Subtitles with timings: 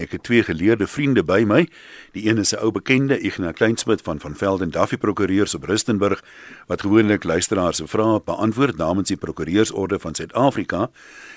[0.00, 1.66] Ek het twee geleerde vriende by my.
[2.16, 6.24] Die een is 'n ou bekende, Ignas Kleinsmid van van Velden Duffy Prokureurs op Rustenburg
[6.66, 10.90] wat gewoonlik luisteraars se vrae beantwoord namens die Prokureursorde van Suid-Afrika.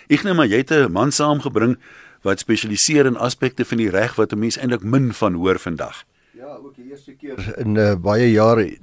[0.08, 1.78] Ignas, maar jy het 'n man saamgebring
[2.22, 6.06] wat spesialiseer in aspekte van die reg wat 'n mens eintlik min van hoor vandag.
[6.32, 8.78] Ja, ook die eerste keer in uh, baie jare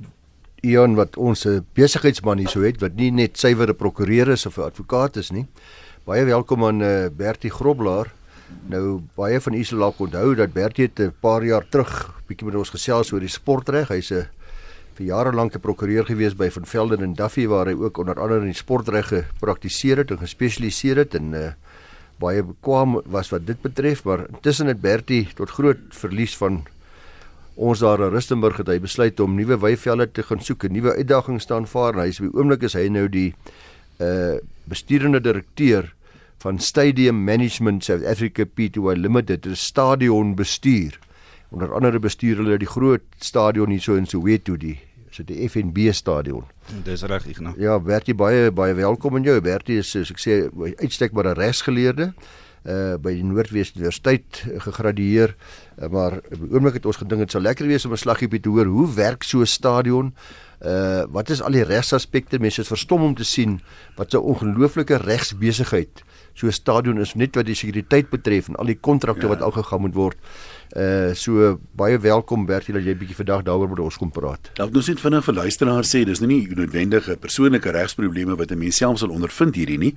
[0.61, 4.57] Ion wat ons 'n besigheidsman hier so het wat nie net suiwere prokureur is of
[4.57, 5.47] 'n advokaat is nie.
[6.05, 8.13] Baie welkom aan uh, Bertie Groblaar.
[8.71, 12.47] Nou baie van u sal dalk onthou dat Bertie het 'n paar jaar terug bietjie
[12.47, 13.89] met ons gesels oor die sportreg.
[13.89, 14.29] Hy's 'n
[14.95, 18.21] vir jare lank 'n prokureur gewees by Van Velden en Duffy waar hy ook onder
[18.21, 21.53] andere in die sportreg gepraktiseer het en gespesialiseer het en uh,
[22.21, 26.67] baie bekwam was wat dit betref, maar intussen het Bertie tot groot verlies van
[27.55, 30.95] ons daar in Rustenburg het hy besluit om nuwe weivelde te gaan soek, 'n nuwe
[30.97, 33.35] uitdaging staan voor en hy is by oomblik is hy nou die
[34.01, 34.39] uh
[34.71, 35.95] besturende direkteur
[36.41, 40.99] van Stadium Management South Africa Pty Limited, 'n stadion bestuur.
[41.51, 44.79] Onder andere bestuur hulle die groot stadion hier so in Soweto die
[45.11, 46.45] so die FNB stadion.
[46.85, 47.55] Dis reg, Ignas.
[47.59, 49.41] Ja, Bertie baie baie welkom in jou.
[49.41, 50.49] Bertie is soos ek sê
[50.81, 52.15] uitstek maar 'n regsgeleerde
[52.65, 55.37] uh by die Noordwes Universiteit gegradueer.
[55.79, 58.67] Uh, maar oomblik het ons gedink dit sou lekker wees om 'n slaggie te hoor
[58.67, 60.15] hoe werk so 'n stadion.
[60.63, 62.39] Uh wat is al die regsaspekte?
[62.39, 63.61] Mense is verstom om te sien
[63.97, 66.05] wat 'n ongelooflike regsbesigheid
[66.41, 69.29] so 'n stadion is net wat die sekuriteit betref en al die kontrakte ja.
[69.29, 70.17] wat aangegaan moet word.
[70.77, 74.51] Uh so baie welkom Bertie dat jy bietjie vandag daaroor met ons kom praat.
[74.55, 78.77] Dalk nou net vinnig vir luisteraars sê dis nie noodwendige persoonlike regsprobleme wat 'n mens
[78.77, 79.95] self sal ondervind hierdie nie,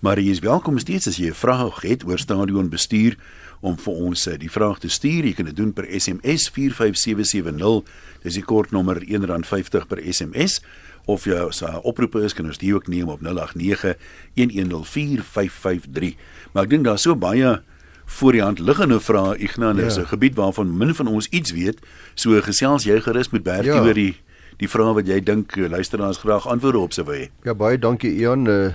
[0.00, 3.16] maar jy is welkom steeds as jy 'n vraag het oor stadion bestuur
[3.60, 5.24] om vir ons uh, die vraag te stuur.
[5.24, 7.84] Jy kan dit doen per SMS 45770.
[8.22, 10.60] Dis die kortnommer R1.50 per SMS
[11.06, 13.28] of jy se oproepe is kan ons dit ook neem op 0891104553.
[16.52, 17.62] Maar ek dink daar's so baie
[18.06, 20.02] voor die hand liggende vrae Ignas, ja.
[20.02, 21.78] 'n gebied waarvan min van ons iets weet.
[22.14, 23.82] So gesels jy gerus met Bertie ja.
[23.82, 24.16] oor die
[24.56, 27.28] die vrae wat jy dink eh, luisteraars graag antwoorde op sou hê.
[27.44, 28.46] Ja baie dankie Ian.
[28.46, 28.72] Uh,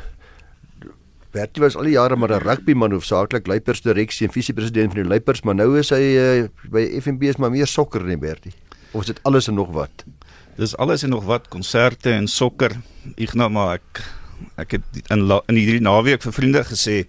[1.31, 5.09] Bertie was al die jare maar 'n rugbyman hoofsaaklik Luipers direksie en visiepresident van die
[5.09, 8.53] Luipers, maar nou is hy uh, by FNB is maar meer sokker nie Bertie.
[8.91, 10.05] Of is dit alles en nog wat?
[10.57, 12.75] Dis alles en nog wat konserte en sokker.
[13.15, 14.03] Ignas maar ek
[14.57, 17.03] ek het in la, in hierdie naweek vir vriende gesê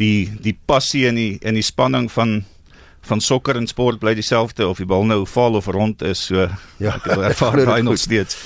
[0.00, 2.44] die die passie en die en die spanning van
[3.06, 6.48] van sokker en sport bly dieselfde of die bal nou val of rond is so
[6.82, 8.38] ja ek ervaar daai nog steeds.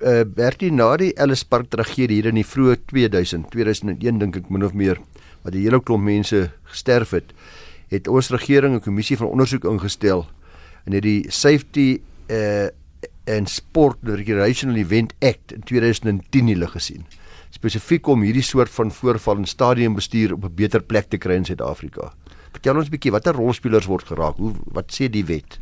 [0.00, 4.50] Uh Bertie na die Ellis Park tragedie hier in die vroeë 2000 2001 dink ek
[4.50, 4.98] min of meer
[5.44, 7.34] wat die hele klomp mense gesterf het
[7.92, 10.26] het ons regering 'n kommissie van ondersoek ingestel
[10.86, 12.00] en het die safety
[12.30, 12.68] uh
[13.30, 17.06] en Sport Recreational Event Act in 2010 hulle gesien.
[17.54, 21.44] Spesifiek om hierdie soort van voorval in stadionbestuur op 'n beter plek te kry in
[21.44, 22.12] Suid-Afrika.
[22.52, 24.36] Vertel ons 'n bietjie watter rolspelers word geraak?
[24.36, 25.60] Hoe wat sê die wet?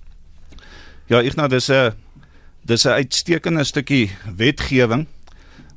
[1.07, 1.93] Ja, ek nou dis 'n
[2.65, 5.07] dis 'n uitstekende stukkie wetgewing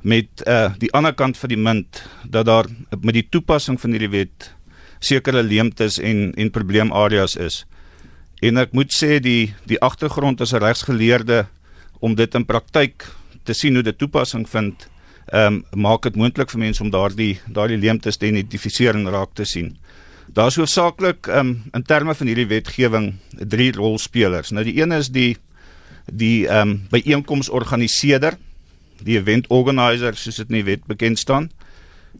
[0.02, 2.66] met uh die ander kant van die munt dat daar
[3.00, 4.54] met die toepassing van hierdie wet
[4.98, 7.66] sekere leemtes en en probleemareas is.
[8.40, 11.46] En ek moet sê die die agtergrond as 'n regsgeleerde
[12.02, 13.06] om dit in praktyk
[13.46, 14.88] te sien hoe dit toepassing vind,
[15.30, 19.36] ehm um, maak dit moontlik vir mense om daardie daardie leemtes te identifiseer en raak
[19.38, 19.70] te sien.
[20.34, 24.50] Daar is hoofsaaklik ehm um, in terme van hierdie wetgewing drie rolspelers.
[24.50, 25.36] Nou die een is die
[26.06, 28.38] die ehm um, byeenkomsorganiseerder,
[29.02, 31.50] die event organizer soos dit in die wet bekend staan.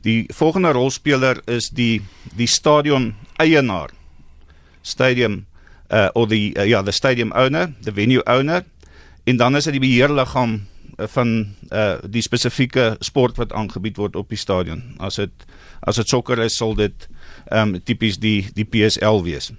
[0.02, 2.02] Die volgende rolspeler is die
[2.36, 3.90] die stadion eienaar.
[4.82, 5.44] Stadium
[5.92, 8.64] uh of die uh, ja, the stadium owner, the venue owner
[9.24, 10.60] en dan is dit die beheerliggaam
[10.96, 14.82] eh, van uh die spesifieke sport wat aangebied word op die stadion.
[14.98, 15.46] As dit
[15.80, 17.08] as dit sokker is, sal dit
[17.50, 19.52] ehm um, tipies die die PSL wees.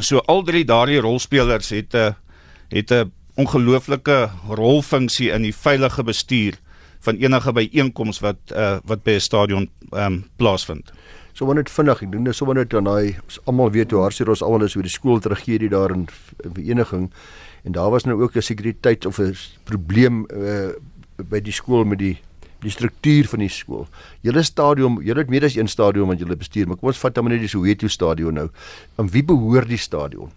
[0.00, 2.12] So al drie daardie rolspelers het 'n uh,
[2.68, 6.58] het 'n ongelooflike rolfunksie in die veilige bestuur
[7.00, 10.92] van enige byeenkoms wat uh wat by 'n stadion ehm um, plaasvind.
[11.32, 14.28] So wanneer dit vinnig, ek doen dit sommer net aan daai almal weet hoe hartseer
[14.28, 16.08] ons almal is oor die skooltragedie daar in
[16.54, 17.10] vereniging
[17.64, 19.34] en daar was nou ook 'n sekuriteit of 'n
[19.64, 20.72] probleem uh,
[21.28, 22.18] by die skool met die
[22.60, 23.88] die struktuur van die skool.
[24.20, 27.14] Julle stadion, julle het meer as een stadion wat julle bestuur, maar kom ons vat
[27.14, 28.48] dan net die Soweto stadion nou.
[28.96, 30.30] Aan wie behoort die stadion?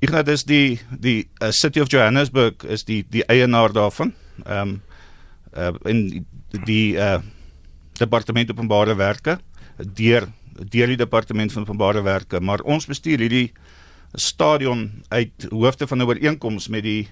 [0.00, 4.14] Ek nou dis die die uh, City of Johannesburg is die die eienaar daarvan.
[4.46, 4.80] Ehm um,
[5.56, 6.24] uh, in die,
[6.64, 7.18] die uh
[7.98, 9.38] departement openbare werke
[9.76, 13.52] deur deur die departement van openbare werke, maar ons bestuur hierdie
[14.14, 17.08] stadion uit hoofde van 'n ooreenkoms met die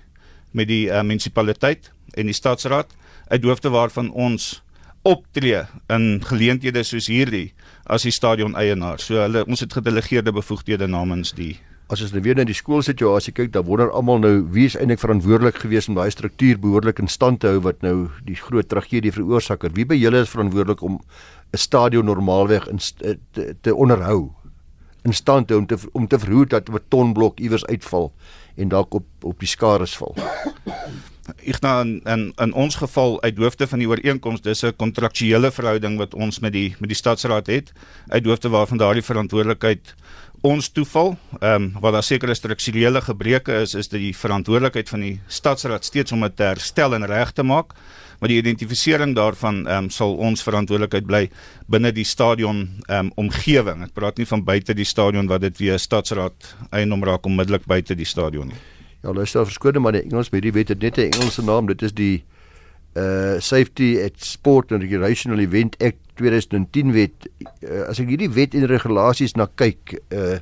[0.50, 2.94] met die uh, munisipaliteit en die stadsraad
[3.28, 4.62] uit hoofde waarvan ons
[5.02, 7.54] optree in geleenthede soos hierdie
[7.84, 8.98] as die stadion eienaar.
[8.98, 13.30] So hulle ons het gedelegeerde bevoegdhede namens die As ons nou weer na die skoolsituasie
[13.30, 17.06] kyk, dan wonder almal nou wie is eintlik verantwoordelik gewees om daai struktuur behoorlik in
[17.06, 19.76] stand te hou wat nou die groot tragedie veroorsaak het.
[19.76, 22.82] Wie by julle is verantwoordelik om 'n stadion normaalweg in
[23.32, 24.34] te, te onderhou?
[25.06, 28.12] In stand hou om te om te verhoed dat 'n betonblok iewers uitval
[28.56, 30.14] en dalk op op die skares val.
[31.42, 35.50] Ek nou in, in in ons geval uit hoofde van die ooreenkoms dis 'n kontraktuele
[35.50, 37.72] verhouding wat ons met die met die stadsraad het
[38.08, 39.94] uit hoofde waarvan daardie verantwoordelikheid
[40.40, 41.16] ons toeval.
[41.40, 45.84] Ehm um, wat daar sekere strukturele gebreke is is dit die verantwoordelikheid van die stadsraad
[45.84, 47.74] steeds om dit te herstel en reg te maak
[48.20, 51.22] maar die identifisering daarvan ehm um, sal ons verantwoordelikheid bly
[51.68, 53.82] binne die stadion ehm um, omgewing.
[53.84, 57.94] Ek praat nie van buite die stadion wat dit weer stadsraad eienaam raak onmiddellik buite
[57.94, 58.62] die stadion nie.
[59.02, 61.82] Ja, luister, verskoon maar die Engels by die weet dit net 'n Engelse naam, dit
[61.82, 62.24] is die
[62.96, 67.28] uh Safety at Sport and Recreational Event Act 2010 wet.
[67.62, 70.40] Uh, as ek hierdie wet en regulasies na kyk, uh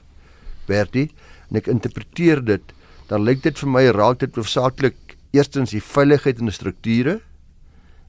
[0.66, 1.10] Bertie,
[1.50, 2.62] en ek interpreteer dit,
[3.08, 7.20] dan lyk dit vir my raak dit hoofsaaklik eerstens die veiligheid en die strukture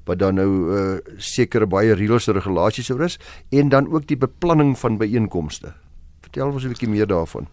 [0.06, 3.20] wat dan nou uh sekere baie reëls en regulasies oor is
[3.52, 5.74] en dan ook die beplanning van byeenkomste.
[6.22, 7.48] Vertel ons 'n bietjie meer daarvan.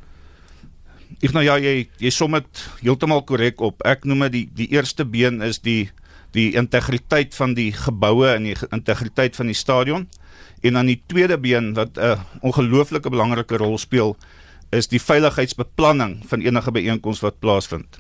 [1.20, 3.82] Ek nou ja, jy jy som dit heeltemal korrek op.
[3.84, 5.90] Ek noem dit die die eerste been is die
[6.32, 10.08] die integriteit van die geboue en die integriteit van die stadion.
[10.62, 14.16] En dan die tweede been wat 'n uh, ongelooflike belangrike rol speel
[14.70, 17.98] is die veiligheidsbeplanning van enige byeenkoms wat plaasvind.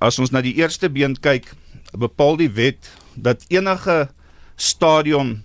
[0.00, 1.52] As ons na die eerste been kyk,
[1.92, 4.08] bepaal die wet dat enige
[4.56, 5.42] stadion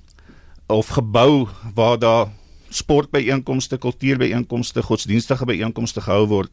[0.68, 2.28] of gebou waar daar
[2.70, 6.52] sportbyeenkomste, kultuurbyeenkomste, godsdienstige byeenkomste gehou word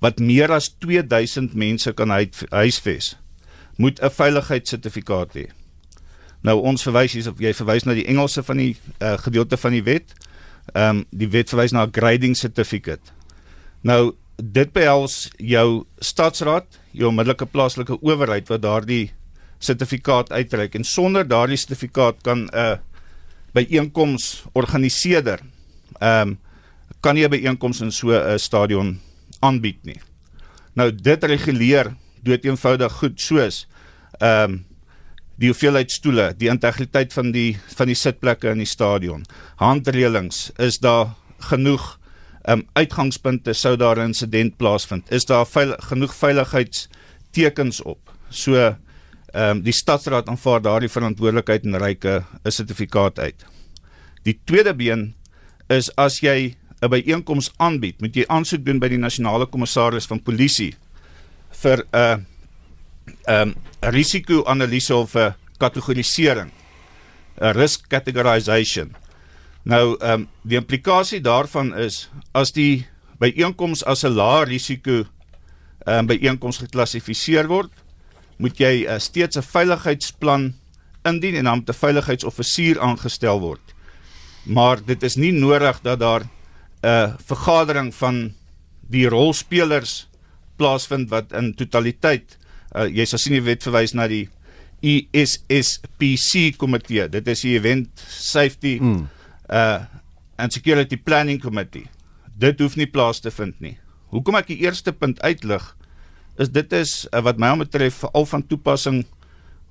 [0.00, 2.08] wat meer as 2000 mense kan
[2.48, 3.16] huisves,
[3.76, 5.46] moet 'n veiligheidssertifikaat hê.
[6.40, 9.84] Nou ons verwys hier jy verwys na die Engelse van die uh, gedeelte van die
[9.84, 10.14] wet.
[10.72, 13.12] Ehm um, die wet verwys na 'n grading certificate.
[13.82, 19.12] Nou dit behels jou stadsraad, jou onmiddellike plaaslike owerheid wat daardie
[19.60, 22.76] sertifikaat uitreik en sonder daardie sertifikaat kan 'n uh,
[23.52, 25.40] byeenkoms organiseerder
[26.00, 26.38] ehm um,
[27.00, 29.00] kan nie 'n byeenkoms in so 'n uh, stadion
[29.40, 30.00] aanbied nie.
[30.74, 33.66] Nou dit reguleer dood eenvoudig goed soos
[34.18, 34.64] ehm um,
[35.40, 39.24] die hoeveelheid stoele, die integriteit van die van die sitplekke in die stadion.
[39.56, 41.98] Handreëlings, is daar genoeg
[42.44, 45.10] ehm um, uitgangspunte sou daar 'n insident plaasvind?
[45.10, 47.98] Is daar veil, genoeg veiligheidstekens op?
[48.28, 48.76] So
[49.30, 53.44] Ehm um, die stadsraad aanvaar daardie verantwoordelikheid en reik 'n sertifikaat uit.
[54.22, 55.14] Die tweede been
[55.68, 60.22] is as jy 'n byeenkoms aanbied, moet jy aansoek doen by die nasionale kommissaris van
[60.22, 60.74] polisie
[61.62, 62.16] vir 'n uh,
[63.26, 66.50] ehm um, risiko-analise of 'n kategorisering,
[67.40, 68.96] 'n risk categorization.
[69.62, 72.86] Nou ehm um, die implikasie daarvan is as die
[73.18, 75.04] byeenkoms as 'n lae risiko
[75.86, 77.70] ehm um, byeenkoms geklassifiseer word,
[78.40, 80.54] moet jy uh, steeds 'n veiligheidsplan
[81.04, 83.74] indien en dan moet 'n veiligheidsoffisier aangestel word.
[84.44, 86.28] Maar dit is nie nodig dat daar 'n
[86.86, 88.32] uh, vergadering van
[88.80, 90.08] die rolspelers
[90.56, 92.38] plaasvind wat in totaliteit
[92.76, 94.28] uh, jy sal sien die wet verwys na die
[94.80, 97.08] ESSPC komitee.
[97.08, 99.08] Dit is die Event Safety mm.
[99.52, 99.80] uh
[100.40, 101.84] and Security Planning Committee.
[102.24, 103.74] Dit hoef nie plaas te vind nie.
[104.08, 105.66] Hoekom ek die eerste punt uitlig
[106.40, 109.02] is dit is uh, wat my betref veral van toepassing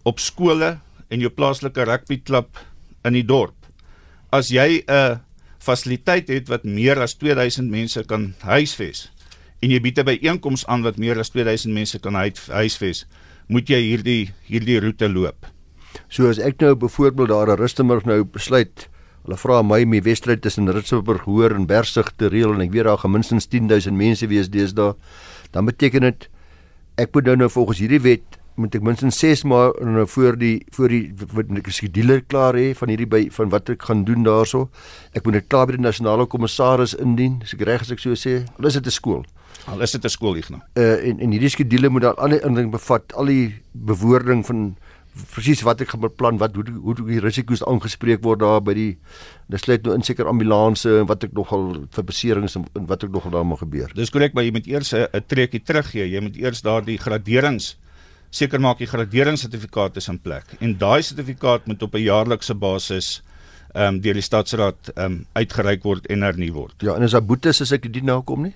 [0.08, 0.78] op skole
[1.10, 2.60] en jou plaaslike rugbyklub
[3.08, 3.56] in die dorp.
[4.32, 5.18] As jy 'n uh,
[5.60, 9.10] fasiliteit het wat meer as 2000 mense kan huisves
[9.62, 13.06] en jy bied 'n byeenkoms aan wat meer as 2000 mense kan huisves,
[13.48, 15.46] moet jy hierdie hierdie roete loop.
[16.08, 18.90] So as ek nou byvoorbeeld daar 'n Rustenburg nou besluit
[19.30, 22.72] Hulle vra my om die wedstryd tussen Ritsburg hoor en Bergsig te reël en ek
[22.72, 24.96] weet daar gaan minstens 10000 mense wees deesdae.
[25.52, 26.30] Dan beteken dit
[27.00, 30.56] ek moet nou nou volgens hierdie wet moet ek minstens 6 maande nou voor die
[30.76, 31.04] voor die
[31.36, 34.68] wat ek skedule klaar hê van hierdie by van wat ek gaan doen daarso.
[35.16, 38.20] Ek moet dit klaar by die nasionale kommissaris indien, as ek reg as ek so
[38.20, 38.42] sê.
[38.60, 39.24] Al is dit 'n skool.
[39.68, 40.62] Al is dit 'n skool nou.
[40.76, 44.76] Uh en en hierdie skedule moet dan al die inligting bevat, al die bewoording van
[45.34, 48.98] presies wat ek gaan beplan, wat hoe hoe die risiko's aangespreek word daar by die
[49.50, 53.04] dis sluit nou in seker ambulanse en wat ek nogal vir beserings en, en wat
[53.04, 53.92] ek nogal daar mag gebeur.
[53.96, 56.10] Dis korrek, maar jy moet eers 'n trekkie teruggee.
[56.10, 57.76] Jy moet eers daardie graderings
[58.30, 60.46] seker maak die graderingssertifikaat is in plek.
[60.62, 63.22] En daai sertifikaat moet op 'n jaarlikse basis
[63.74, 66.76] ehm um, deur die stadsraad ehm um, uitgereik word en hernu word.
[66.82, 68.54] Ja, en is daar boetes as ek dit nou kom nie?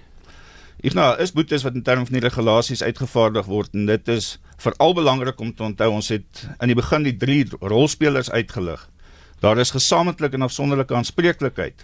[0.82, 4.40] Ek nou, is boetes wat in terme van die regulasies uitgevaardig word en dit is
[4.58, 8.90] veral belangrik om te onthou ons het aan die begin die drie rolspelers uitgelig
[9.44, 11.82] Daar is gesamentlik en afsonderlike aanspreeklikheid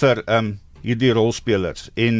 [0.00, 0.48] vir ehm um,
[0.84, 2.18] hierdie rolspelers en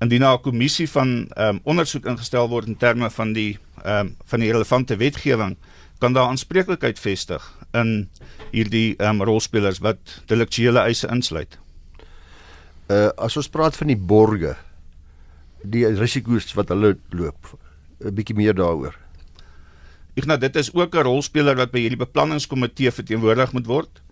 [0.00, 4.16] indien 'n kommissie van ehm um, ondersoek ingestel word in terme van die ehm um,
[4.24, 5.56] van die relevante wetgewing
[5.98, 8.08] kan daar aanspreeklikheid vestig in
[8.50, 11.58] hierdie ehm um, rolspelers wat deliktuele eise insluit.
[12.88, 14.56] Uh as ons praat van die borge,
[15.64, 17.58] die risiko's wat hulle loop,
[18.04, 18.96] 'n bietjie meer daaroor.
[20.14, 24.02] Nou dit is ook 'n rolspeler wat by hierdie beplanningskomitee verteenwoordig moet word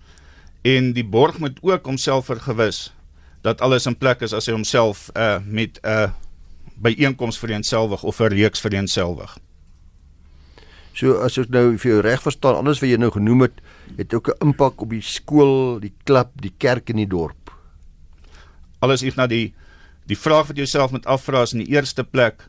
[0.62, 2.92] en die borg moet ook homself vergewis
[3.42, 6.10] dat alles in plek is as hy homself uh met 'n uh,
[6.80, 9.38] byeenkoms vereenselwig of 'n reeks vereenselwig.
[10.92, 13.60] So as ek nou vir jou reg verstaan, alles wat jy nou genoem het,
[13.96, 17.54] het ook 'n impak op die skool, die klub, die kerk in die dorp.
[18.80, 19.54] Alles is na die
[20.10, 22.48] die vraag wat jy jouself moet afvra is in die eerste plek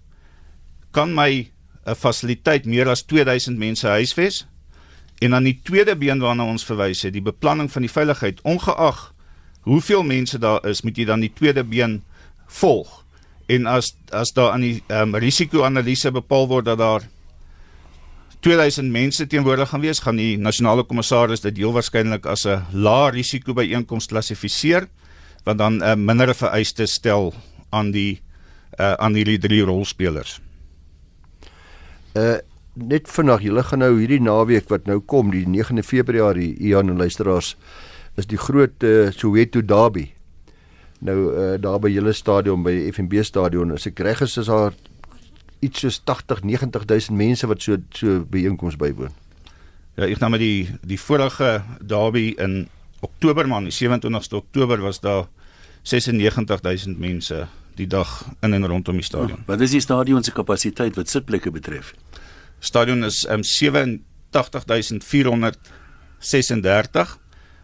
[0.92, 1.52] kan my
[1.86, 4.46] 'n fasiliteit meer as 2000 mense huisves?
[5.22, 9.14] En dan die tweede been waarna ons verwys het, die beplanning van die veiligheid, ongeag
[9.62, 12.02] hoeveel mense daar is, moet jy dan die tweede been
[12.48, 13.04] volg.
[13.48, 17.08] En as as daar aan die um, risiko-analise bepaal word dat daar
[18.40, 23.12] 2000 mense teenwoordig gaan wees, gaan die nasionale kommissaris dit heel waarskynlik as 'n lae
[23.12, 24.88] risiko byeenkoms klassifiseer
[25.44, 27.34] wat dan 'n uh, minder vereiste stel
[27.72, 28.22] aan die
[28.80, 30.40] uh, aan hierdie drie rolspelers.
[32.16, 32.40] Uh
[32.72, 37.02] net vinnig, julle gaan nou hierdie naweek wat nou kom, die 9de Februarie, Ian en
[37.02, 37.50] luisteraars,
[38.16, 40.06] is die groot uh, Soweto Derby.
[41.04, 44.78] Nou uh daar by julle stadion by FNB stadion, as ek reg is, is daar
[45.62, 49.12] iets soos 80 90000 mense wat so so byeenkoms bywoon.
[50.00, 52.70] Ja, ek nou met die die vorige derby in
[53.02, 55.28] Oktober maand, die 27ste Oktober was daar
[55.84, 57.48] 96000 mense
[57.82, 58.10] die dag
[58.46, 59.40] in en rondom die stadion.
[59.42, 61.94] Oh, wat is die stadion se kapasiteit wat sitplekke betref?
[62.62, 63.42] Stadion is um,
[64.32, 67.20] 87436,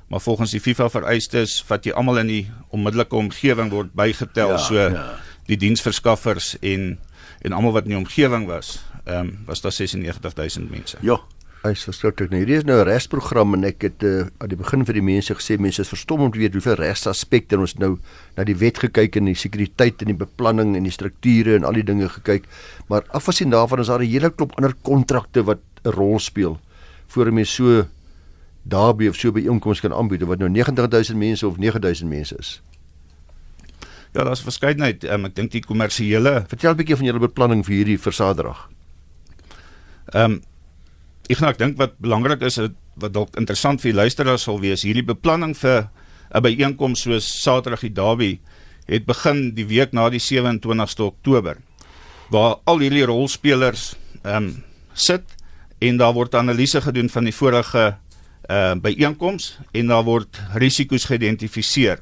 [0.07, 4.57] maar volgens die FIFA vereistes wat jy almal in die onmiddellike omgewing word bygetel, ja,
[4.57, 5.19] so ja.
[5.47, 7.00] die diensverskaffers en
[7.45, 10.97] en almal wat in die omgewing was, ehm um, was daar 96000 mense.
[11.05, 11.19] Ja,
[11.67, 12.29] Hy's verskriklik.
[12.31, 15.03] Nou, hierdie is nou 'n resprogram en ek het uh, aan die begin vir die
[15.03, 17.97] mense gesê mense is verstom om te weet hoeveel resaspekte ons nou
[18.38, 21.74] na die wet gekyk en die sekuriteit en die beplanning en die strukture en al
[21.74, 22.45] die dinge gekyk.
[22.88, 26.59] Maar afgesien daarvan is daar 'n hele klop ander kontrakte wat 'n rol speel
[27.07, 27.86] voor 'n mens so
[28.63, 32.62] daarby of so by inkomste kan aanbied wat nou 90000 mense of 9000 mense is.
[34.13, 35.03] Ja, daar's verskeidenheid.
[35.03, 38.69] Um, ek dink die kommersiële Vertel 'n bietjie van julle beplanning vir hierdie versadrag.
[40.13, 40.41] Ehm um,
[41.27, 42.60] ek nou ek dink wat belangrik is
[42.98, 45.89] wat dalk interessant vir luisteraars sal wees, hierdie beplanning vir
[46.34, 48.39] 'n byeenkoms soos Saterdag die Derby
[48.88, 51.57] het begin die week na die 27ste Oktober
[52.31, 55.24] waar al hierdie rolspelers ehm um, sit
[55.79, 57.98] en daar word analise gedoen van die vorige
[58.50, 62.00] uh byeenkoms en daar word risiko's geïdentifiseer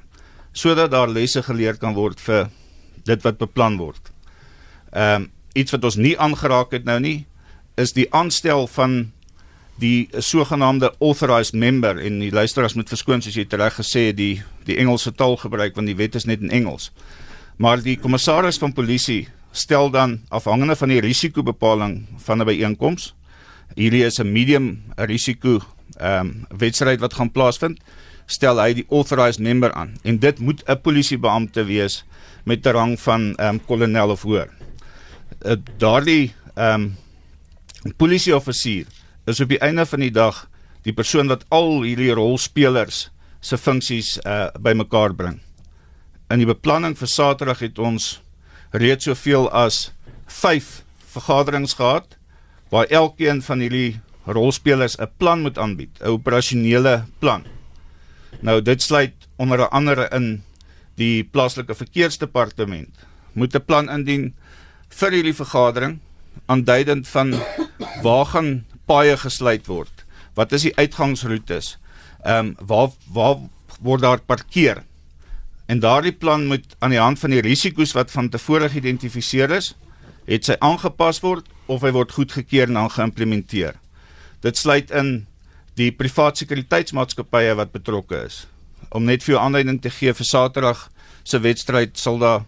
[0.53, 2.49] sodat daar lesse geleer kan word vir
[3.05, 4.11] dit wat beplan word.
[4.93, 7.25] Ehm um, iets wat ons nie aangeraak het nou nie
[7.75, 9.11] is die aanstel van
[9.81, 14.77] die sogenaamde authorized member en die luisteraars moet verskoon soos jy reg gesê die die
[14.79, 16.91] Engelse taal gebruik want die wet is net in Engels.
[17.57, 23.13] Maar die kommissaris van polisie stel dan afhangende van die risikobepaling van 'n byeenkoms.
[23.75, 25.61] Hierdie is 'n medium risiko
[25.99, 27.79] ehm um, wedstryd wat gaan plaasvind.
[28.25, 32.05] Stel hy die authorized member aan en dit moet 'n polisiebeampte wees
[32.45, 34.49] met 'n rang van ehm um, kolonel of hoër.
[35.45, 36.95] Uh, Daardie ehm um,
[37.97, 38.85] polisieoffisier
[39.25, 40.45] is op die einde van die dag
[40.85, 43.09] die persoon wat al hierdie rolspelers
[43.41, 45.39] se funksies uh bymekaar bring.
[46.29, 48.19] In die beplanning vir Saterdag het ons
[48.73, 49.91] reeds soveel as
[50.27, 50.83] 5
[51.15, 52.17] vergaderings gehad
[52.73, 57.45] waar elkeen van hierdie rolspelers 'n plan moet aanbied, 'n operasionele plan.
[58.41, 60.43] Nou dit sluit onder andere in
[60.95, 62.89] die plaaslike verkeersdepartement
[63.33, 64.33] moet 'n plan indien
[64.89, 65.99] vir hierdie vergadering
[66.45, 67.33] aanduidend van
[68.01, 70.05] waar gaan paaie gesluit word?
[70.35, 71.75] Wat is die uitgangsroetes?
[72.25, 73.37] Ehm um, waar waar
[73.81, 74.83] word daar parkeer?
[75.65, 79.73] En daardie plan moet aan die hand van die risiko's wat van tevore geïdentifiseer is,
[80.25, 83.77] het sy aangepas word of hy word goedgekeur en dan geïmplementeer.
[84.45, 85.25] Dit sluit in
[85.79, 88.45] die privaat sekuriteitsmaatskappye wat betrokke is.
[88.93, 90.87] Om net vir jou aanleiding te gee vir Saterdag
[91.23, 92.45] se wedstryd sal daar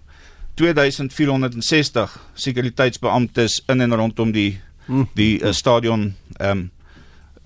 [0.58, 4.60] 2460 sekuriteitsbeamptes in en rondom die
[5.16, 6.72] die uh, stadion ehm um,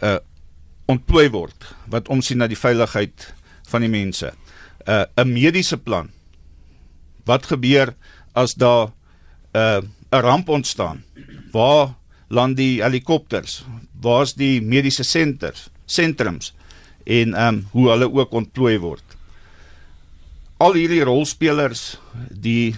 [0.03, 0.17] uh
[0.91, 3.33] ontplooi word wat omsien na die veiligheid
[3.71, 4.33] van die mense.
[4.87, 6.09] Uh 'n mediese plan.
[7.25, 7.95] Wat gebeur
[8.33, 8.91] as daar
[9.53, 9.81] 'n uh,
[10.11, 11.03] 'n ramp ontstaan?
[11.51, 11.95] Waar
[12.27, 13.63] land die helikopters?
[14.01, 16.53] Waar's die mediese senters, sentrums?
[17.03, 19.17] en ehm um, hoe hulle ook ontplooi word.
[20.57, 21.97] Al hierdie rolspelers,
[22.29, 22.75] die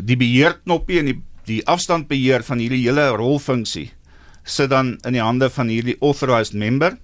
[0.00, 1.18] die beheerknoppie en die
[1.50, 3.90] die afstandbeheer van hierdie hele rolfunksie
[4.46, 6.96] sit dan in die hande van hierdie authorized member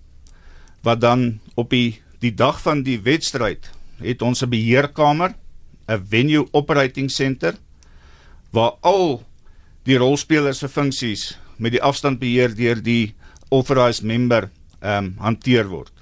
[0.86, 5.34] wat dan op die die dag van die wedstryd het ons 'n beheerkamer,
[5.88, 7.54] 'n venue operating center
[8.50, 9.22] waar al
[9.84, 13.14] die rolspelers se funksies met die afstandbeheer deur die
[13.50, 14.50] authorized member
[14.80, 15.92] ehm um, hanteer word.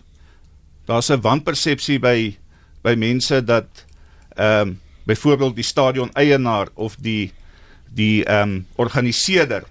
[0.87, 2.37] Daar's 'n wanpersepsie by
[2.83, 3.85] by mense dat
[4.37, 7.33] ehm um, byvoorbeeld die stadion eienaar of die
[7.95, 9.65] die ehm um, organiseerder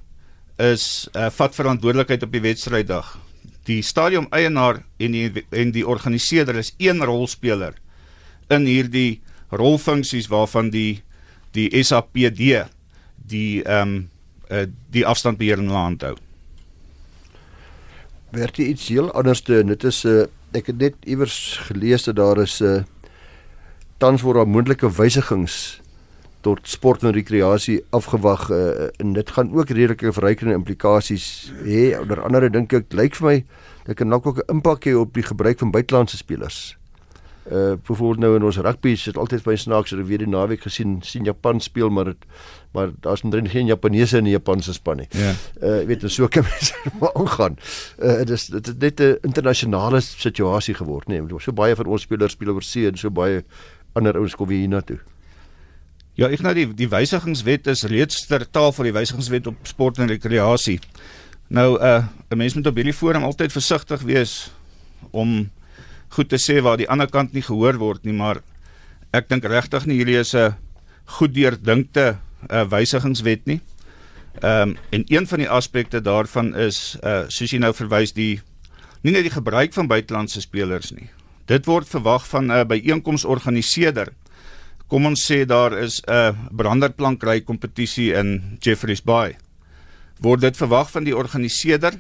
[0.62, 3.18] is uh, vat verantwoordelikheid op die wedstryddag.
[3.68, 7.74] Die stadion eienaar en die en die organiseerder is een rolspeler
[8.54, 11.02] in hierdie rolfunksies waarvan die
[11.52, 12.68] die SAPD
[13.28, 14.10] die ehm um,
[14.52, 16.16] uh, die afstandbeheer in land hou.
[18.34, 22.16] Werd iets heel anders te dit is 'n uh, ek het net iewers gelees dat
[22.16, 22.84] daar is 'n uh,
[23.98, 25.83] tans word daar moontlike wysigings
[26.44, 31.94] tot sport en rekreasie afgewag uh, en dit gaan ook redelike verrykende implikasies hê.
[32.00, 33.38] Onder andere dink ek lyk vir my
[33.88, 36.78] dit kan dalk ook 'n impak hê op die gebruik van buitelandse spelers.
[37.52, 40.62] Uh byvoorbeeld nou in ons rugby is dit altyd by snaaks dat weer die naweek
[40.62, 42.24] gesien sien Japan speel maar het,
[42.72, 45.08] maar daar's net geen Japaneese in die Japanse span nie.
[45.12, 45.34] Ja.
[45.62, 47.58] Uh weet jy so kan mense maar aangaan.
[48.00, 51.20] Uh dit is dit het net 'n internasionale situasie geword nê.
[51.20, 51.40] Nee.
[51.40, 53.44] So baie van ons spelers speel oor see en so baie
[53.94, 55.00] ander ouens kom hier hiernatoe.
[56.14, 60.12] Ja, ek nou die die wysigingswet is reeds ter tafel die wysigingswet op sport en
[60.12, 60.78] rekreasie.
[61.50, 64.52] Nou uh 'n mens moet op hierdie forum altyd versigtig wees
[65.12, 65.50] om
[66.10, 68.44] goed te sê waar die ander kant nie gehoor word nie, maar
[69.12, 70.54] ek dink regtig nie hierdie is 'n
[71.18, 72.18] goed deurdinkte
[72.50, 73.62] uh wysigingswet nie.
[74.42, 78.42] Ehm um, en een van die aspekte daarvan is uh soos jy nou verwys die
[79.02, 81.10] nie net die gebruik van buitelandse spelers nie.
[81.46, 84.14] Dit word verwag van 'n uh, byeenkomsorganiseerder
[84.94, 89.36] kom ons sê daar is 'n branderplankry kompetisie in Jeffreys Bay.
[90.22, 91.98] Word dit verwag van die organiseerder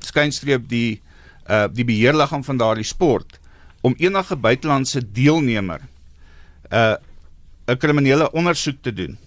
[0.00, 1.00] skynstreep die
[1.48, 3.40] uh die beheerliggaam van daardie sport
[3.80, 6.96] om enige buitelandse deelnemer 'n uh,
[7.68, 9.18] 'n kriminele ondersoek te doen.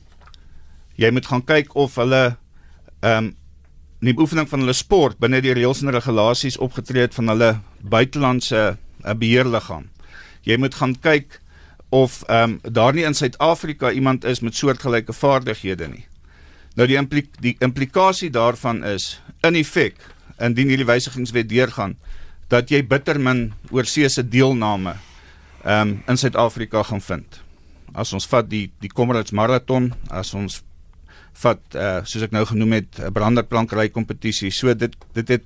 [0.96, 2.38] Jy moet gaan kyk of hulle
[3.02, 3.36] um
[4.00, 8.78] die oefening van hulle sport binne die reëls en regulasies opgetree het van hulle buitelandse
[9.06, 9.90] uh, beheerliggaam.
[10.44, 11.42] Jy moet gaan kyk
[11.94, 16.06] of ehm um, daar nie in Suid-Afrika iemand is met soortgelyke vaardighede nie.
[16.74, 20.02] Nou die implik die implikasie daarvan is in effek
[20.42, 21.94] indien hierdie wysigingswet deurgaan
[22.50, 24.96] dat jy bitter min oorsee se deelname
[25.64, 27.42] ehm um, in Suid-Afrika gaan vind.
[27.94, 30.64] As ons vat die die Comrades Marathon, as ons
[31.44, 35.46] vat uh, soos ek nou genoem het 'n branderplankry kompetisie, so dit dit het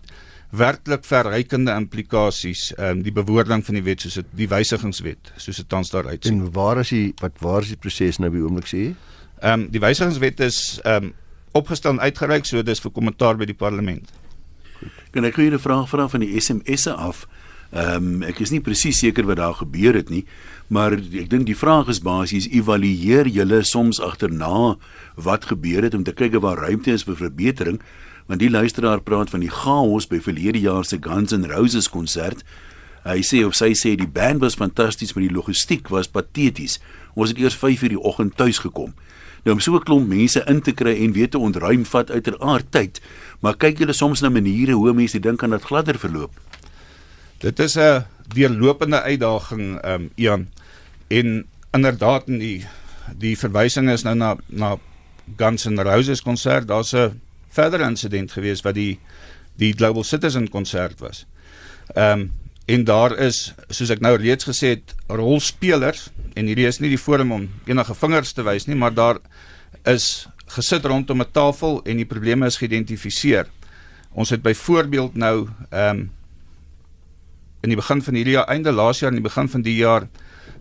[0.55, 5.67] werklik verrykende implikasies um, die bewoording van die wet soos dit die wysigingswet soos dit
[5.69, 6.39] tans daar uitsien.
[6.39, 8.83] En waar is die wat waar is die proses nou by oomblik sê?
[9.41, 11.13] Ehm um, die wysigingswet is ehm um,
[11.57, 14.12] opgestel en uitgereik so dis vir kommentaar by die parlement.
[14.77, 15.03] Goed.
[15.12, 17.27] Kan ek gou 'n vraag vra van die SMS'e af?
[17.71, 20.25] Ehm um, ek is nie presies seker wat daar gebeur het nie,
[20.67, 24.77] maar ek dink die vraag is basies evalueer julle soms agterna
[25.15, 27.81] wat gebeur het om te kyk of daar ruimte is vir verbetering
[28.27, 32.43] want die luisteraar praat van die chaos by verlede jaar se Guns N' Roses konsert.
[33.07, 36.79] Hy sê of sy sê die band was fantasties, maar die logistiek was pateties.
[37.15, 38.93] Ons het eers 5:00 die oggend tuis gekom.
[39.43, 42.71] Nou om so 'n klomp mense in te kry en weet te ontruim vat uiteraard
[42.71, 43.01] tyd,
[43.39, 46.31] maar kyk julle soms na maniere hoe mense dink aan dat gladder verloop.
[47.39, 48.03] Dit is 'n
[48.35, 50.47] deurlopende uitdaging, ehm um, Ian.
[51.07, 52.65] En inderdaad in die
[53.17, 54.77] die verwysing is nou na na
[55.37, 57.21] Guns N' Roses konsert, daar's 'n
[57.57, 58.99] verdere insident gewees wat die
[59.57, 61.25] die Global Citizen konsert was.
[61.95, 62.29] Ehm um,
[62.67, 66.99] en daar is soos ek nou reeds gesê het rolspelers en hierdie is nie die
[66.99, 69.21] forum om enige vingers te wys nie, maar daar
[69.87, 73.47] is gesit rondom 'n tafel en die probleme is geïdentifiseer.
[74.11, 76.11] Ons het byvoorbeeld nou ehm um,
[77.63, 80.07] in die begin van hierdie jaar, einde laas jaar en die begin van die jaar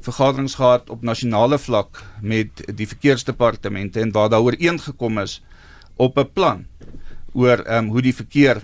[0.01, 5.43] vergaderings gehad op nasionale vlak met die verkeersdepartemente en waar daar ooreengekom is
[5.97, 6.67] op 'n plan
[7.37, 8.63] oor ehm um, hoe die verkeer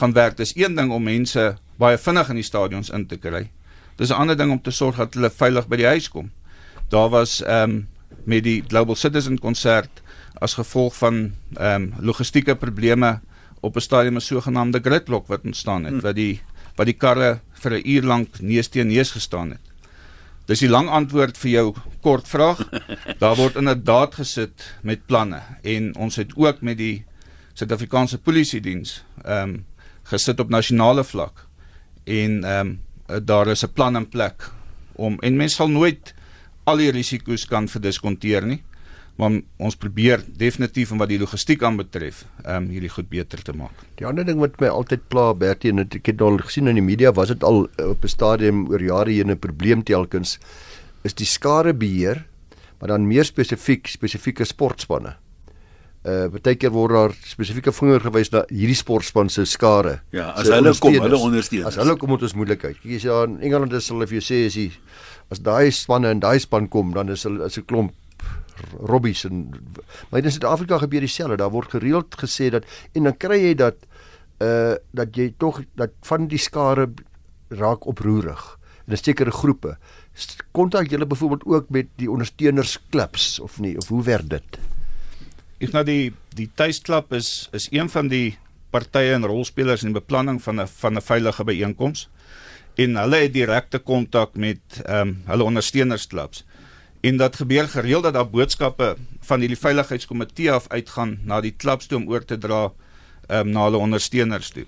[0.00, 0.36] gaan werk.
[0.36, 3.50] Dis een ding om mense baie vinnig in die stadions in te kry.
[3.96, 6.30] Dis 'n ander ding om te sorg dat hulle veilig by die huis kom.
[6.88, 7.88] Daar was ehm um,
[8.24, 10.02] met die Global Citizen konsert
[10.40, 13.20] as gevolg van ehm um, logistieke probleme
[13.60, 16.00] op 'n stadium 'n sogenaamde gridlock wat ontstaan het, hmm.
[16.00, 16.40] wat die
[16.76, 19.60] wat die karre vir 'n uur lank neus teen neus gestaan het.
[20.46, 22.68] Dis die lang antwoord vir jou kort vraag.
[23.22, 27.04] Daar word inderdaad gesit met planne en ons het ook met die
[27.56, 29.64] Suid-Afrikaanse Polisie Diens ehm um,
[30.06, 31.46] gesit op nasionale vlak
[32.04, 32.76] en ehm
[33.08, 34.50] um, daar is 'n plan in plek
[34.94, 36.14] om en mens sal nooit
[36.64, 38.62] al die risiko's kan verdiskonteer nie
[39.16, 43.54] maar ons probeer definitief om wat die logistiek aanbetref, ehm um, hierdie goed beter te
[43.56, 43.84] maak.
[43.96, 46.84] Die ander ding wat my altyd pla Bertie en ek het al gesien in die
[46.84, 50.38] media was dit al op 'n stadium oor jare heen 'n probleem telkens
[51.04, 52.26] is die skadebeheer,
[52.78, 55.16] maar dan meer spesifiek spesifieke sportspanne.
[56.06, 59.96] Uh partykeer word daar spesifieke vinger gewys na hierdie sportspan se skare.
[60.14, 61.64] Ja, as hulle kom, hulle ondersteun.
[61.66, 62.78] As hulle kom met ons moeilikheid.
[62.78, 64.68] Kyk as jy in Engeland is hulle vir jou sê as jy
[65.34, 67.94] as daai spanne en daai span kom, dan is hulle is 'n klomp
[68.86, 69.50] robbies en
[70.10, 71.36] maar in Suid-Afrika gebeur dieselfde.
[71.42, 72.64] Daar word gereeld gesê dat
[72.94, 73.76] en dan kry jy dat
[74.38, 76.86] uh dat jy tog dat van die skare
[77.50, 79.76] raak oproerig in 'n sekere groepe.
[80.52, 84.58] Kontak julle byvoorbeeld ook met die ondersteunersklubs of nie of hoe werk dit?
[85.58, 88.36] Ek nou die die tuisklub is is een van die
[88.74, 92.08] partye en rolspelers in die beplanning van 'n van 'n veilige byeenkoms
[92.76, 96.44] en hulle het direkte kontak met ehm um, hulle ondersteunersklubs
[97.00, 101.86] en dat gebeur gereeld dat daar boodskappe van hierdie veiligheidskomitee af uitgaan na die klubs
[101.86, 102.72] toe om oor te dra
[103.28, 104.66] um, na hulle ondersteuners toe.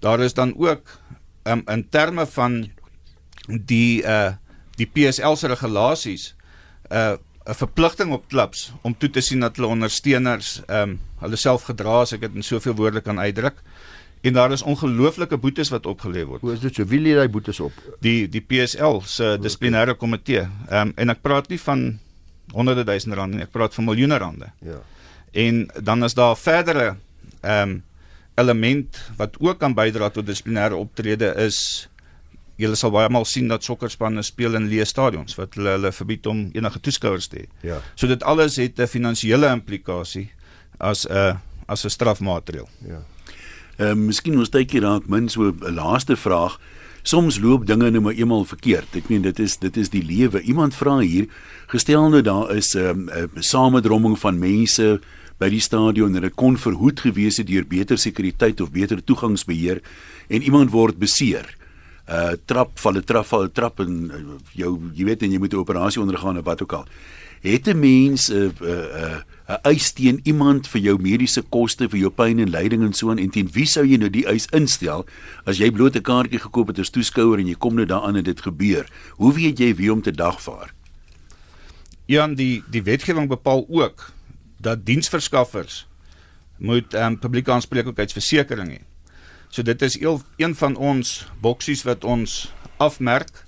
[0.00, 0.98] Daar is dan ook
[1.44, 2.70] um, in terme van
[3.48, 4.32] die uh
[4.78, 6.34] die PSL se regulasies
[6.90, 7.16] 'n uh,
[7.48, 12.00] 'n verpligting op klubs om toe te sien dat hulle ondersteuners um hulle self gedra
[12.04, 13.62] as ek dit in soveel woorde kan uitdruk.
[14.20, 16.42] En daar is ongelooflike boetes wat opgelê word.
[16.42, 16.84] Hoe is dit so?
[16.84, 17.72] Wie lê daai boetes op?
[18.04, 20.44] Die die PSL se dissiplinêre komitee.
[20.68, 21.98] Ehm um, en ek praat nie van
[22.52, 24.52] honderde duisende rande nie, ek praat van miljoene rande.
[24.64, 24.80] Ja.
[25.32, 26.96] En dan is daar verdere
[27.40, 27.82] ehm um,
[28.38, 31.88] element wat ook kan bydra tot dissiplinêre optrede is
[32.58, 36.26] julle sal baie maal sien dat sokkerspanne speel in leë stadions wat hulle hulle verbied
[36.26, 37.46] om enige toeskouers te hê.
[37.62, 37.78] Ja.
[37.94, 40.30] So dit alles het 'n finansiële implikasie
[40.78, 42.68] as 'n as 'n strafmaatreël.
[42.86, 43.02] Ja.
[43.78, 46.58] Ehm uh, miskien ons tydjie raak min so 'n laaste vraag.
[47.02, 48.96] Soms loop dinge nou maar eenmal verkeerd.
[48.96, 50.40] Ek meen dit is dit is die lewe.
[50.40, 51.28] Iemand vra hier,
[51.66, 55.00] gestel nou daar is 'n um, uh, samedromming van mense
[55.38, 59.80] by die stadion en dit kon verhoed gewees het deur beter sekuriteit of beter toegangsbeheer
[60.28, 61.57] en iemand word beseer.
[62.08, 64.20] Uh trap val 'n trap val 'n trap en uh,
[64.52, 66.86] jou jy weet en jy moet 'n operasie ondergaan of wat ook al.
[67.40, 71.42] Het 'n mens 'n uh, 'n uh, uh, 'n eis teen iemand vir jou mediese
[71.42, 74.10] koste vir jou pyn en lyding en so aan en teen wie sou jy nou
[74.10, 75.06] die eis instel
[75.44, 78.24] as jy bloot 'n kaartjie gekoop het as toeskouer en jy kom nou daaraan en
[78.24, 80.74] dit gebeur hoe weet jy wie om te dagvaar
[82.08, 84.12] Ja die die wetgewing bepaal ook
[84.56, 85.86] dat diensverskaffers
[86.56, 88.80] moet ehm um, publieke aanspreeklikheidsversekering hê.
[89.48, 93.44] So dit is eel, een van ons boksies wat ons afmerk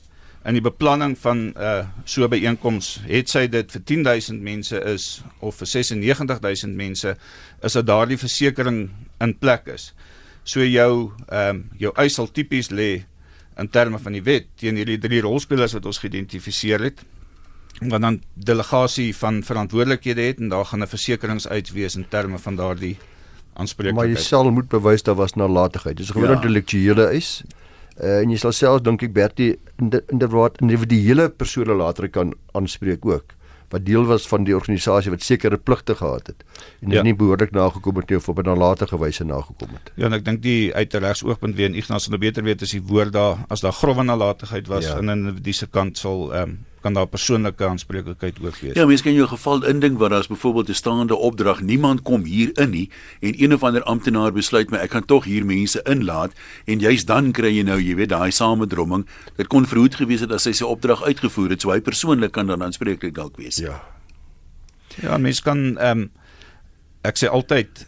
[0.48, 5.08] in die beplanning van uh, so byeenkoms het sy dit vir 10000 mense is
[5.44, 7.12] of vir 96000 mense
[7.60, 8.88] is dat daardie versekerings
[9.20, 9.92] in plek is.
[10.44, 13.04] So jou ehm um, jou eis sal tipies lê
[13.60, 17.04] in terme van die wet teen hierdie drie rolspelers wat ons geïdentifiseer het
[17.80, 22.56] wat dan delegasie van verantwoordelikhede het en daar gaan 'n versekerings uitwees in terme van
[22.56, 22.96] daardie
[23.54, 23.96] aanspreeklikheid.
[23.96, 25.96] Maar jy sal moet bewys daar was nalatigheid.
[25.96, 26.36] Dis 'n gewone ja.
[26.40, 27.42] intellektuele eis.
[28.00, 33.36] Uh, en jy sal self dink ek Bertie inderdaad individuele persone later kan aanspreek ook
[33.70, 36.44] wat deel was van die organisasie wat sekere pligte gehad het
[36.80, 37.02] en ja.
[37.06, 39.92] nie behoorlik nagekom het of op 'n nalatige wyse nagekom het.
[39.94, 42.70] Ja, en ek dink die uitregs oogpunt weer en Ignas sal nou beter weet as
[42.70, 44.98] die woord daar as daar grove nalatigheid was ja.
[44.98, 48.74] in 'n die se kant sal ehm um, kan daar persoonlike aanspreeklikheid ook wees.
[48.74, 52.50] Ja, mense kan jou geval indink waar daar's byvoorbeeld 'n staande opdrag, niemand kom hier
[52.58, 52.90] in nie
[53.20, 56.32] en een of ander amptenaar besluit maar ek gaan tog hier mense inlaat
[56.64, 59.06] en jy's dan kry jy nou, jy weet, daai samedromming.
[59.36, 62.46] Dit kon verhoed gewees het as hy sy opdrag uitgevoer het, so hy persoonlik kan
[62.46, 63.56] dan aanspreeklik dalk wees.
[63.56, 63.82] Ja.
[65.02, 66.10] Ja, mense kan ehm um,
[67.02, 67.86] ek sê altyd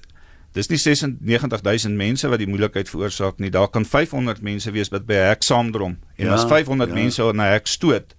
[0.52, 3.48] Dis nie 96000 mense wat die moeilikheid veroorsaak nie.
[3.50, 5.96] Daar kan 500 mense wees wat by 'n hek saamdrom.
[6.16, 6.94] En ja, as 500 ja.
[6.94, 8.14] mense na 'n hek stoot,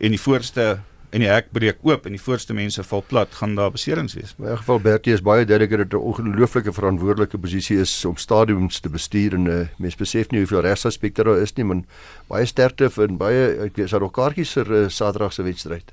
[0.00, 0.80] en die voorste
[1.14, 4.34] en die hek breek oop en die voorste mense val plat, gaan daar beserings wees.
[4.38, 8.16] In 'n geval Bertie is baie duidelik dat dit 'n ongelooflike verantwoordelike posisie is om
[8.16, 11.82] stadiums te bestuur en uh, mens besef nie hoeveel regsaspekte daar is nie, maar
[12.28, 15.92] baie sterkte vir baie ek weet daar ook kaartjies vir uh, Saterdag se wedstryd.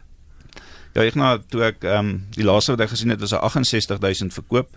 [0.93, 3.63] Ja, ek nou toe ek ehm um, die laaste wat ek gesien het was 'n
[3.63, 4.69] 68000 verkoop.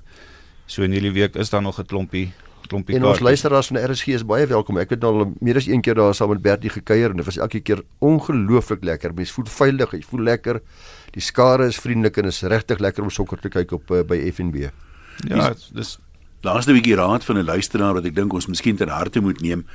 [0.67, 2.33] So in hierdie week is daar nog 'n klompie
[2.69, 3.05] klompie kaart.
[3.05, 4.79] En ons luisteraars van RSG is baie welkom.
[4.83, 7.39] Ek het al meer as een keer daar saam met Bertie gekuier en dit was
[7.39, 9.15] elke keer ongelooflik lekker.
[9.15, 10.61] Mens voel veilig, jy voel lekker.
[11.17, 14.19] Die skare is vriendelik en is regtig lekker om sokker te kyk op uh, by
[14.33, 14.69] FNB.
[15.31, 15.97] Ja, dis
[16.45, 19.67] laaste bietjie raad van 'n luisteraar wat ek dink ons miskien ter harte moet neem.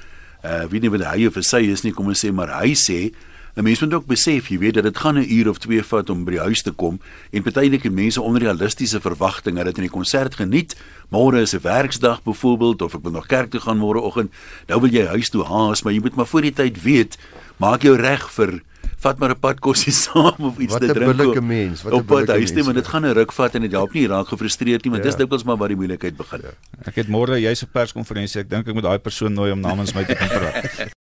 [0.43, 3.11] Uh weet nie wat hy of sy is nie, kom ons sê maar hy sê
[3.55, 6.09] 'n Mens moet ook besef, jy weet dat dit gaan 'n uur of 2 vat
[6.09, 6.99] om by die huis te kom
[7.31, 10.75] en partykeer mense onrealistiese verwagtinge dat in die konsert geniet.
[11.09, 14.31] Môre is 'n werksdag byvoorbeeld of ek wil nog kerk toe gaan môreoggend.
[14.67, 17.17] Nou wil jy huis toe haas, maar jy moet maar voor die tyd weet,
[17.57, 18.61] maak jou reg vir
[18.99, 21.05] vat maar 'n pad kosie saam of iets wat te drink.
[21.05, 22.51] Wat 'n billike mens, wat 'n billike mens.
[22.51, 25.03] Nee, maar dit gaan 'n ruk vat en dit help nie raak gefrustreerd nie, want
[25.03, 25.09] ja.
[25.09, 26.41] dis dikwels maar waar die moeilikheid begin.
[26.43, 26.53] Ja.
[26.83, 29.93] Ek het môre jy's 'n perskonferensie, ek dink ek moet daai persoon nooi om namens
[29.93, 30.88] my te kom praat.